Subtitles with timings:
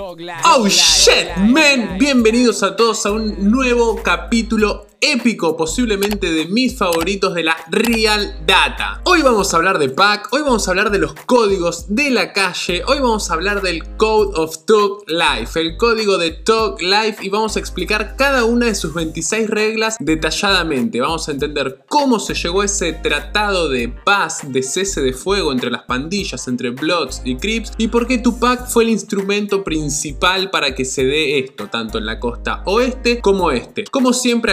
[0.00, 1.98] Oh shit, man.
[1.98, 8.42] Bienvenidos a todos a un nuevo capítulo épico, posiblemente de mis favoritos de la Real
[8.46, 9.00] Data.
[9.04, 12.32] Hoy vamos a hablar de PAC, hoy vamos a hablar de los códigos de la
[12.32, 17.24] calle, hoy vamos a hablar del Code of Talk Life, el código de Talk Life
[17.24, 21.00] y vamos a explicar cada una de sus 26 reglas detalladamente.
[21.00, 25.52] Vamos a entender cómo se llegó a ese tratado de paz, de cese de fuego
[25.52, 30.50] entre las pandillas, entre Bloods y Crips y por qué Tupac fue el instrumento principal
[30.50, 33.84] para que se dé esto, tanto en la costa oeste como este.
[33.84, 34.52] Como siempre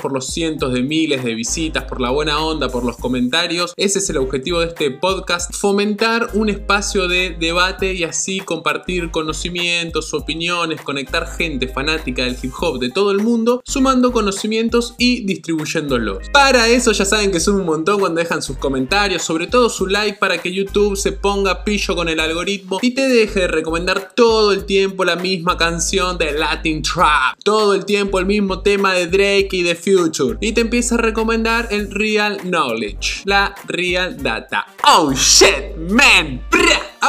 [0.00, 3.74] por los cientos de miles de visitas, por la buena onda, por los comentarios.
[3.76, 9.10] Ese es el objetivo de este podcast, fomentar un espacio de debate y así compartir
[9.10, 15.26] conocimientos, opiniones, conectar gente fanática del hip hop de todo el mundo, sumando conocimientos y
[15.26, 16.30] distribuyéndolos.
[16.32, 19.86] Para eso ya saben que son un montón cuando dejan sus comentarios, sobre todo su
[19.86, 24.12] like para que YouTube se ponga pillo con el algoritmo y te deje de recomendar
[24.14, 28.94] todo el tiempo la misma canción de Latin Trap, todo el tiempo el mismo tema
[28.94, 34.66] de Drake de Future y te empieza a recomendar el Real Knowledge, la Real Data.
[34.84, 36.40] Oh shit, man.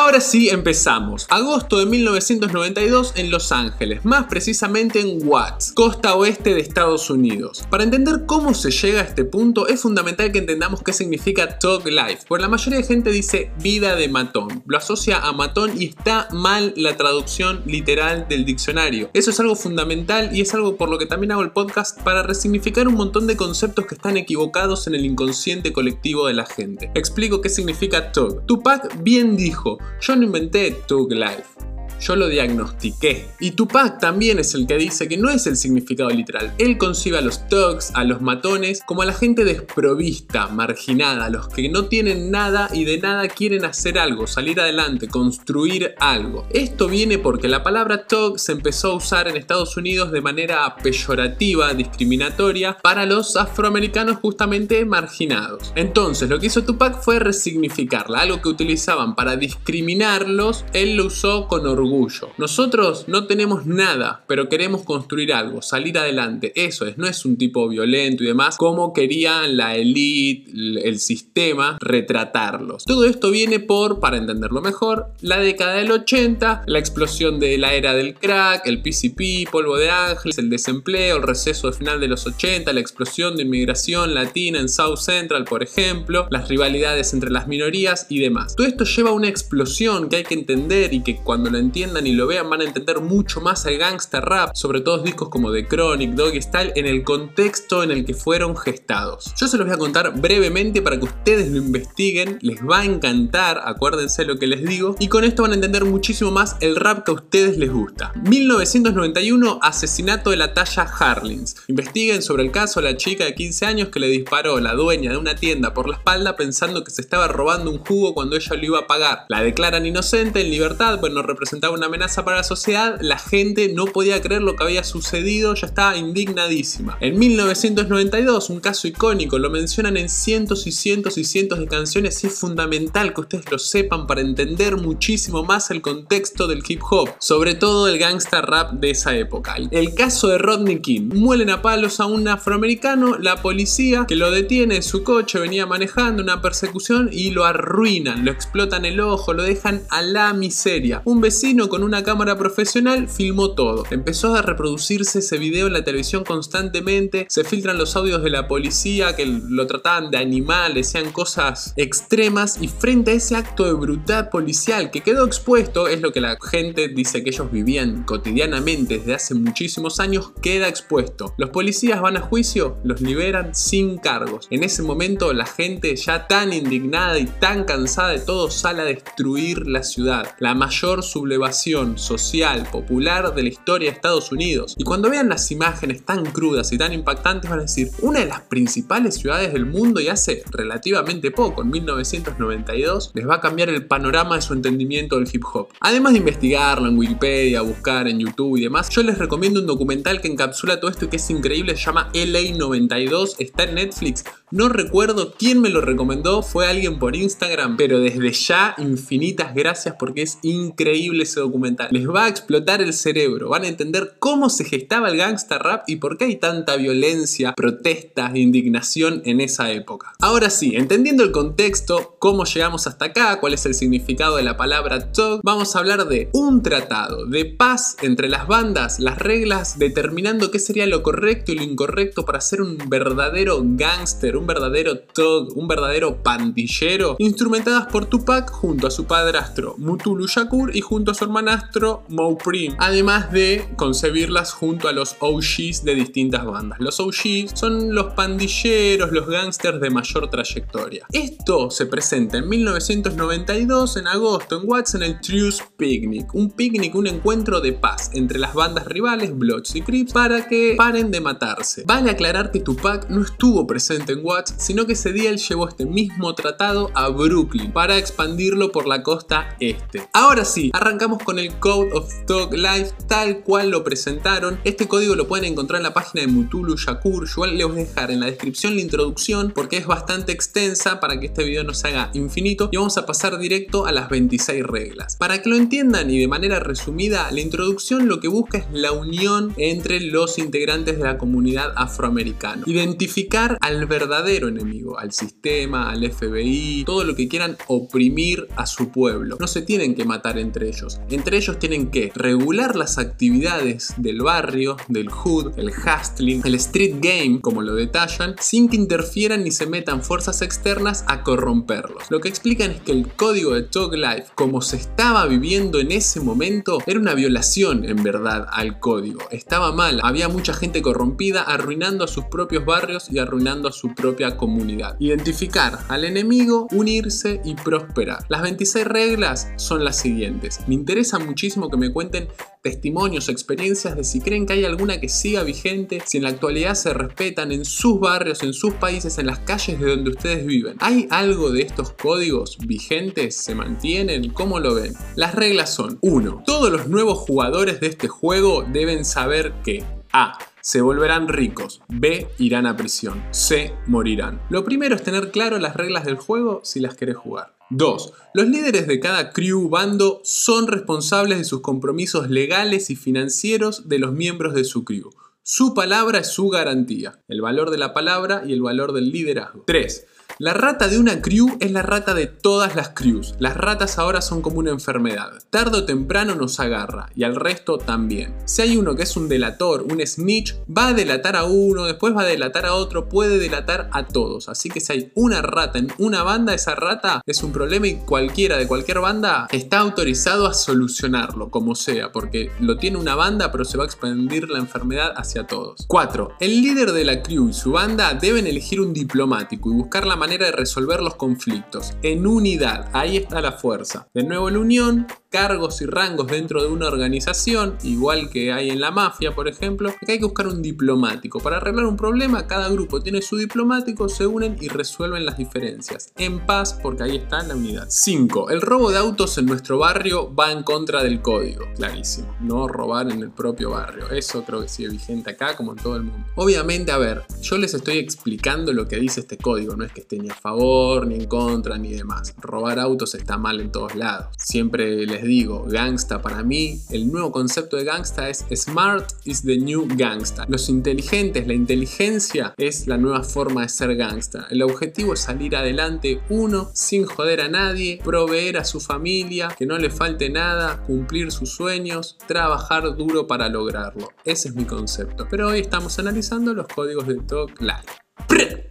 [0.01, 1.27] Ahora sí empezamos.
[1.29, 7.65] Agosto de 1992 en Los Ángeles, más precisamente en Watts, costa oeste de Estados Unidos.
[7.69, 11.85] Para entender cómo se llega a este punto es fundamental que entendamos qué significa Talk
[11.85, 15.87] Life, porque la mayoría de gente dice vida de matón, lo asocia a matón y
[15.87, 19.09] está mal la traducción literal del diccionario.
[19.13, 22.23] Eso es algo fundamental y es algo por lo que también hago el podcast para
[22.23, 26.89] resignificar un montón de conceptos que están equivocados en el inconsciente colectivo de la gente.
[26.95, 28.45] Explico qué significa Talk.
[28.45, 31.78] Tupac bien dijo, yo no inventé Tug Life.
[31.99, 33.27] Yo lo diagnostiqué.
[33.39, 36.53] Y Tupac también es el que dice que no es el significado literal.
[36.57, 41.29] Él concibe a los thugs, a los matones, como a la gente desprovista, marginada, a
[41.29, 46.47] los que no tienen nada y de nada quieren hacer algo, salir adelante, construir algo.
[46.51, 50.73] Esto viene porque la palabra thug se empezó a usar en Estados Unidos de manera
[50.81, 55.73] peyorativa, discriminatoria, para los afroamericanos justamente marginados.
[55.75, 61.47] Entonces, lo que hizo Tupac fue resignificarla, algo que utilizaban para discriminarlos, él lo usó
[61.47, 61.88] con orgullo
[62.37, 66.53] nosotros no tenemos nada, pero queremos construir algo, salir adelante.
[66.55, 70.51] Eso es, no es un tipo violento y demás, como querían la elite,
[70.87, 72.85] el sistema, retratarlos.
[72.85, 77.73] Todo esto viene por, para entenderlo mejor, la década del 80, la explosión de la
[77.73, 82.07] era del crack, el PCP, polvo de ángeles, el desempleo, el receso de final de
[82.07, 87.31] los 80, la explosión de inmigración latina en South Central, por ejemplo, las rivalidades entre
[87.31, 88.55] las minorías y demás.
[88.55, 91.78] Todo esto lleva a una explosión que hay que entender y que cuando lo entiendes
[91.79, 95.49] y lo vean van a entender mucho más al gangster rap, sobre todo discos como
[95.53, 99.33] The Chronic, Doggy Style, en el contexto en el que fueron gestados.
[99.39, 102.85] Yo se los voy a contar brevemente para que ustedes lo investiguen, les va a
[102.85, 106.75] encantar, acuérdense lo que les digo, y con esto van a entender muchísimo más el
[106.75, 108.11] rap que a ustedes les gusta.
[108.25, 111.55] 1991, asesinato de la talla Harlins.
[111.69, 115.11] Investiguen sobre el caso de la chica de 15 años que le disparó la dueña
[115.11, 118.55] de una tienda por la espalda pensando que se estaba robando un jugo cuando ella
[118.57, 119.25] lo iba a pagar.
[119.29, 121.21] La declaran inocente en libertad, pues no
[121.71, 125.67] una amenaza para la sociedad, la gente no podía creer lo que había sucedido, ya
[125.67, 126.97] estaba indignadísima.
[126.99, 132.23] En 1992, un caso icónico, lo mencionan en cientos y cientos y cientos de canciones
[132.23, 136.81] y es fundamental que ustedes lo sepan para entender muchísimo más el contexto del hip
[136.89, 139.55] hop, sobre todo el gangsta rap de esa época.
[139.71, 144.31] El caso de Rodney King, muelen a palos a un afroamericano, la policía que lo
[144.31, 149.33] detiene en su coche, venía manejando una persecución y lo arruinan, lo explotan el ojo,
[149.33, 151.01] lo dejan a la miseria.
[151.05, 153.83] Un vecino con una cámara profesional filmó todo.
[153.91, 158.47] Empezó a reproducirse ese video en la televisión constantemente, se filtran los audios de la
[158.47, 163.73] policía que lo trataban de animal, decían cosas extremas y frente a ese acto de
[163.73, 168.99] brutalidad policial que quedó expuesto, es lo que la gente dice que ellos vivían cotidianamente
[168.99, 171.33] desde hace muchísimos años, queda expuesto.
[171.37, 174.47] Los policías van a juicio, los liberan sin cargos.
[174.51, 178.85] En ese momento la gente ya tan indignada y tan cansada de todo sale a
[178.85, 180.35] destruir la ciudad.
[180.39, 184.75] La mayor sublevación social, popular de la historia de Estados Unidos.
[184.77, 188.25] Y cuando vean las imágenes tan crudas y tan impactantes van a decir, una de
[188.25, 193.69] las principales ciudades del mundo y hace relativamente poco, en 1992, les va a cambiar
[193.69, 195.69] el panorama de su entendimiento del hip hop.
[195.79, 200.21] Además de investigarlo en Wikipedia, buscar en YouTube y demás, yo les recomiendo un documental
[200.21, 204.23] que encapsula todo esto y que es increíble, se llama LA92, está en Netflix.
[204.51, 209.95] No recuerdo quién me lo recomendó, fue alguien por Instagram, pero desde ya infinitas gracias
[209.99, 211.89] porque es increíble increíble documental.
[211.91, 215.83] Les va a explotar el cerebro, van a entender cómo se gestaba el gangsta rap
[215.87, 220.13] y por qué hay tanta violencia, protesta, indignación en esa época.
[220.19, 224.57] Ahora sí, entendiendo el contexto, cómo llegamos hasta acá, cuál es el significado de la
[224.57, 229.79] palabra thug, vamos a hablar de un tratado de paz entre las bandas, las reglas
[229.79, 234.99] determinando qué sería lo correcto y lo incorrecto para ser un verdadero gángster, un verdadero
[234.99, 241.11] thug, un verdadero pandillero, instrumentadas por Tupac junto a su padrastro Mutulu Shakur y junto
[241.11, 246.79] a su hermanastro Mo Prim, además de concebirlas junto a los OGs de distintas bandas.
[246.79, 251.05] Los OGs son los pandilleros, los gángsters de mayor trayectoria.
[251.11, 256.95] Esto se presenta en 1992 en agosto en Watts en el Truce Picnic, un picnic,
[256.95, 261.19] un encuentro de paz entre las bandas rivales Bloods y Crips para que paren de
[261.19, 261.83] matarse.
[261.85, 265.85] Vale aclarar que Tupac no estuvo presente en Watts, sino que ese día llevó este
[265.85, 270.07] mismo tratado a Brooklyn para expandirlo por la costa este.
[270.13, 274.59] Ahora sí, arrancamos con el Code of Thug Life tal cual lo presentaron.
[274.63, 277.27] Este código lo pueden encontrar en la página de Mutulu Shakur.
[277.27, 281.19] Yo les voy a dejar en la descripción la introducción porque es bastante extensa para
[281.19, 284.63] que este video no se haga infinito y vamos a pasar directo a las 26
[284.63, 285.15] reglas.
[285.15, 288.91] Para que lo entiendan y de manera resumida, la introducción lo que busca es la
[288.91, 292.63] unión entre los integrantes de la comunidad afroamericana.
[292.65, 298.91] Identificar al verdadero enemigo, al sistema, al FBI, todo lo que quieran oprimir a su
[298.91, 299.37] pueblo.
[299.39, 300.98] No se tienen que matar entre ellos.
[301.09, 306.95] Entre ellos tienen que regular las actividades del barrio, del hood, el hustling, el street
[306.99, 312.03] game, como lo detallan, sin que interfieran ni se metan fuerzas externas a corromperlos.
[312.09, 315.91] Lo que explican es que el código de Talk Life, como se estaba viviendo en
[315.91, 319.21] ese momento, era una violación en verdad al código.
[319.31, 323.93] Estaba mal, había mucha gente corrompida arruinando a sus propios barrios y arruinando a su
[323.95, 324.95] propia comunidad.
[324.99, 328.25] Identificar al enemigo, unirse y prosperar.
[328.29, 330.59] Las 26 reglas son las siguientes.
[330.89, 332.29] Interesa muchísimo que me cuenten
[332.63, 336.73] testimonios, experiencias de si creen que hay alguna que siga vigente, si en la actualidad
[336.73, 340.77] se respetan en sus barrios, en sus países, en las calles de donde ustedes viven.
[340.79, 343.35] ¿Hay algo de estos códigos vigentes?
[343.35, 344.31] ¿Se mantienen?
[344.31, 344.93] ¿Cómo lo ven?
[345.15, 346.41] Las reglas son 1.
[346.43, 351.83] Todos los nuevos jugadores de este juego deben saber que A se volverán ricos.
[351.87, 352.27] B.
[352.39, 353.23] Irán a prisión.
[353.29, 353.75] C.
[353.85, 354.41] Morirán.
[354.49, 357.58] Lo primero es tener claro las reglas del juego si las querés jugar.
[357.69, 358.13] 2.
[358.33, 363.99] Los líderes de cada crew bando son responsables de sus compromisos legales y financieros de
[363.99, 365.09] los miembros de su crew.
[365.43, 369.63] Su palabra es su garantía, el valor de la palabra y el valor del liderazgo.
[369.65, 370.05] 3.
[370.41, 373.35] La rata de una crew es la rata de todas las crews.
[373.39, 375.33] Las ratas ahora son como una enfermedad.
[375.49, 378.33] Tardo o temprano nos agarra y al resto también.
[378.45, 382.15] Si hay uno que es un delator, un snitch, va a delatar a uno, después
[382.15, 384.47] va a delatar a otro, puede delatar a todos.
[384.47, 387.95] Así que si hay una rata en una banda, esa rata es un problema y
[387.95, 393.51] cualquiera de cualquier banda está autorizado a solucionarlo, como sea, porque lo tiene una banda
[393.51, 395.83] pero se va a expandir la enfermedad hacia todos.
[395.89, 396.35] 4.
[396.39, 400.15] El líder de la crew y su banda deben elegir un diplomático y buscar la
[400.15, 401.95] manera de resolver los conflictos.
[402.03, 404.07] En unidad, ahí está la fuerza.
[404.13, 408.81] De nuevo la unión, cargos y rangos dentro de una organización, igual que hay en
[408.81, 411.39] la mafia, por ejemplo, que hay que buscar un diplomático.
[411.39, 416.11] Para arreglar un problema, cada grupo tiene su diplomático, se unen y resuelven las diferencias.
[416.17, 417.87] En paz, porque ahí está la unidad.
[417.89, 418.49] 5.
[418.49, 421.65] El robo de autos en nuestro barrio va en contra del código.
[421.75, 422.35] Clarísimo.
[422.41, 424.09] No robar en el propio barrio.
[424.09, 426.25] Eso creo que sigue vigente acá como en todo el mundo.
[426.35, 429.75] Obviamente, a ver, yo les estoy explicando lo que dice este código.
[429.75, 432.33] No es que esté ni a favor, ni en contra, ni demás.
[432.39, 434.27] Robar autos está mal en todos lados.
[434.37, 439.57] Siempre les digo, gangsta para mí, el nuevo concepto de gangsta es smart is the
[439.57, 440.45] new gangsta.
[440.47, 444.47] Los inteligentes, la inteligencia es la nueva forma de ser gangsta.
[444.49, 449.65] El objetivo es salir adelante uno sin joder a nadie, proveer a su familia, que
[449.65, 454.09] no le falte nada, cumplir sus sueños, trabajar duro para lograrlo.
[454.25, 455.27] Ese es mi concepto.
[455.29, 458.08] Pero hoy estamos analizando los códigos de Talk Live.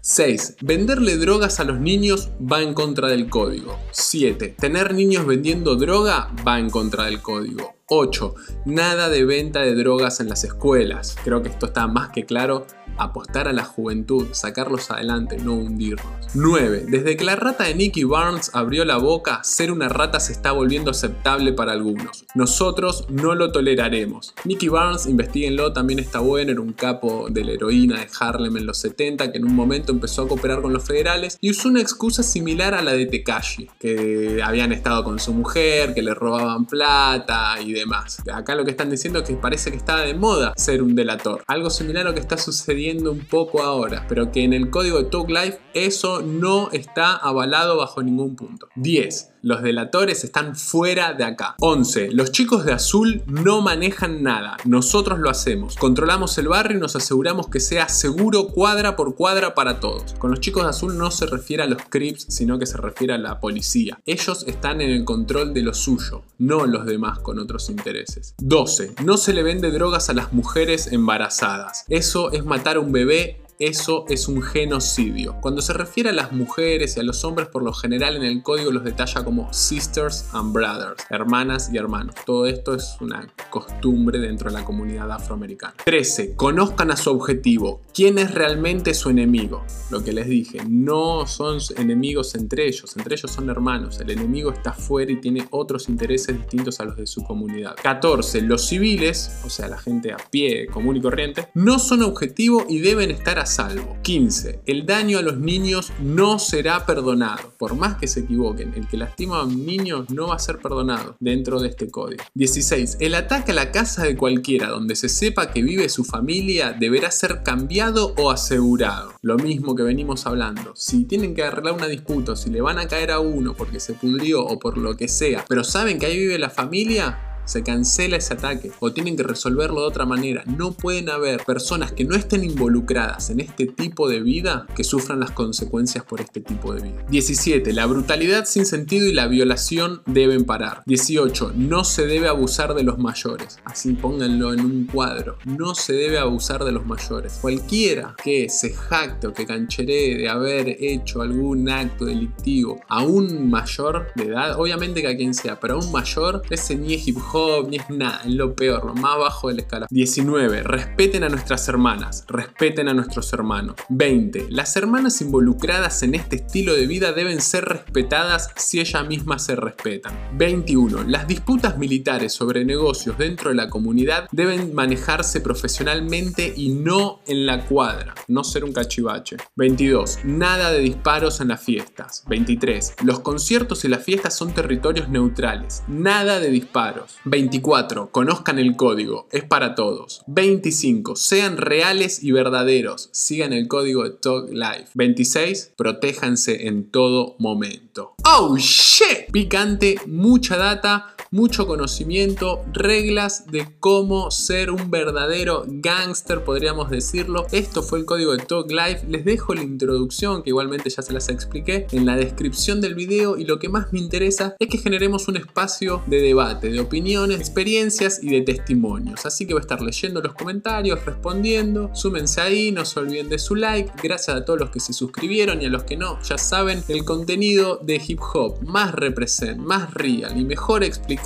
[0.01, 0.57] 6.
[0.63, 3.79] Venderle drogas a los niños va en contra del código.
[3.93, 4.57] 7.
[4.59, 7.75] Tener niños vendiendo droga va en contra del código.
[7.89, 8.35] 8.
[8.65, 11.17] Nada de venta de drogas en las escuelas.
[11.25, 12.67] Creo que esto está más que claro
[12.99, 16.07] apostar a la juventud, sacarlos adelante, no hundirlos.
[16.35, 16.87] 9.
[16.89, 20.53] Desde que la rata de Nicky Barnes abrió la boca, ser una rata se está
[20.53, 22.27] volviendo aceptable para algunos.
[22.35, 24.35] Nosotros no lo toleraremos.
[24.45, 28.67] Nicky Barnes, investiguenlo, también está bueno, era un capo de la heroína de Harlem en
[28.67, 31.81] los 70 que en un momento empezó a cooperar con los federales y usó una
[31.81, 36.67] excusa similar a la de Tekashi, que habían estado con su mujer, que le robaban
[36.67, 38.23] plata y demás.
[38.33, 41.45] Acá lo que están diciendo es que parece que está de moda ser un delator.
[41.47, 44.99] Algo similar a lo que está sucediendo un poco ahora, pero que en el código
[44.99, 48.69] de Talk Life eso no está avalado bajo ningún punto.
[48.77, 49.33] 10.
[49.43, 51.55] Los delatores están fuera de acá.
[51.61, 52.11] 11.
[52.13, 54.57] Los chicos de azul no manejan nada.
[54.65, 55.77] Nosotros lo hacemos.
[55.77, 60.15] Controlamos el barrio y nos aseguramos que sea seguro cuadra por cuadra para todos.
[60.19, 63.15] Con los chicos de azul no se refiere a los crips, sino que se refiere
[63.15, 64.01] a la policía.
[64.07, 68.35] Ellos están en el control de lo suyo, no los demás con otros intereses.
[68.39, 68.95] 12.
[69.05, 71.85] No se le vende drogas a las mujeres embarazadas.
[71.89, 75.37] Eso es matar a un bebé eso es un genocidio.
[75.41, 78.43] Cuando se refiere a las mujeres y a los hombres, por lo general en el
[78.43, 82.15] código los detalla como sisters and brothers, hermanas y hermanos.
[82.25, 83.27] Todo esto es una
[83.59, 85.75] costumbre dentro de la comunidad afroamericana.
[85.85, 86.35] 13.
[86.37, 87.81] Conozcan a su objetivo.
[87.93, 89.65] ¿Quién es realmente su enemigo?
[89.91, 93.99] Lo que les dije, no son enemigos entre ellos, entre ellos son hermanos.
[94.01, 97.75] El enemigo está fuera y tiene otros intereses distintos a los de su comunidad.
[97.83, 98.43] 14.
[98.43, 102.79] Los civiles, o sea, la gente a pie, común y corriente, no son objetivo y
[102.79, 103.97] deben estar a salvo.
[104.03, 104.61] 15.
[104.67, 107.53] El daño a los niños no será perdonado.
[107.59, 110.59] Por más que se equivoquen, el que lastima a un niño no va a ser
[110.59, 112.23] perdonado dentro de este código.
[112.35, 112.99] 16.
[113.01, 117.43] El ataque la casa de cualquiera donde se sepa que vive su familia deberá ser
[117.43, 119.15] cambiado o asegurado.
[119.23, 120.73] Lo mismo que venimos hablando.
[120.75, 123.95] Si tienen que arreglar una disputa, si le van a caer a uno porque se
[123.95, 128.17] pudrió o por lo que sea, pero saben que ahí vive la familia, se cancela
[128.17, 130.45] ese ataque o tienen que resolverlo de otra manera.
[130.47, 135.21] No pueden haber personas que no estén involucradas en este tipo de vida que sufran
[135.21, 137.05] las consecuencias por este tipo de vida.
[137.09, 137.73] 17.
[137.73, 140.83] La brutalidad sin sentido y la violación deben parar.
[140.85, 141.55] 18.
[141.57, 143.59] No se debe abusar de los mayores.
[143.65, 145.39] Así pónganlo en un cuadro.
[145.47, 147.39] No se debe abusar de los mayores.
[147.41, 153.49] Cualquiera que se jacte o que cancheree de haber hecho algún acto delictivo a un
[153.49, 157.09] mayor de edad, obviamente que a quien sea, pero a un mayor, ese ni es
[157.09, 157.38] hip hop
[157.71, 159.87] es nada, es lo peor, lo más bajo de la escala.
[159.91, 160.63] 19.
[160.63, 163.77] Respeten a nuestras hermanas, respeten a nuestros hermanos.
[163.89, 164.47] 20.
[164.51, 169.57] Las hermanas involucradas en este estilo de vida deben ser respetadas si ellas mismas se
[169.57, 170.13] respetan.
[170.35, 171.05] 21.
[171.05, 177.47] Las disputas militares sobre negocios dentro de la comunidad deben manejarse profesionalmente y no en
[177.47, 179.37] la cuadra, no ser un cachivache.
[179.57, 180.21] 22.
[180.25, 182.25] Nada de disparos en las fiestas.
[182.29, 182.97] 23.
[183.05, 185.83] Los conciertos y las fiestas son territorios neutrales.
[185.89, 187.18] Nada de disparos.
[187.25, 188.11] 24.
[188.11, 189.29] Conozcan el código.
[189.31, 190.23] Es para todos.
[190.27, 191.17] 25.
[191.17, 193.09] Sean reales y verdaderos.
[193.13, 194.91] Sigan el código de Talk Life.
[194.95, 195.73] 26.
[195.77, 198.15] Protéjanse en todo momento.
[198.25, 199.31] ¡Oh, shit!
[199.33, 207.47] Picante, mucha data mucho conocimiento, reglas de cómo ser un verdadero gangster, podríamos decirlo.
[207.53, 209.07] Esto fue el código de Talk Life.
[209.09, 213.37] Les dejo la introducción, que igualmente ya se las expliqué, en la descripción del video.
[213.37, 217.39] Y lo que más me interesa es que generemos un espacio de debate, de opiniones,
[217.39, 219.27] experiencias y de testimonios.
[219.27, 221.91] Así que voy a estar leyendo los comentarios, respondiendo.
[221.95, 223.93] Súmense ahí, no se olviden de su like.
[224.03, 227.05] Gracias a todos los que se suscribieron y a los que no, ya saben, el
[227.05, 231.18] contenido de hip hop más represent, más real y mejor explicado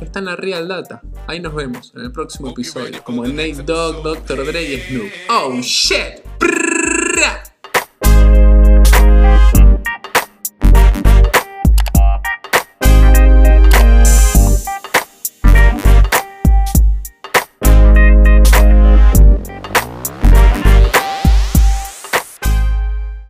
[0.00, 1.02] está en la Real Data.
[1.26, 4.46] Ahí nos vemos en el próximo episodio, como Nate Dogg, Dr.
[4.46, 5.10] Dre y Snoop.
[5.28, 6.23] ¡Oh, shit!